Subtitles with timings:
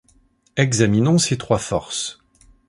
[0.55, 2.23] Examinons ces trois forces.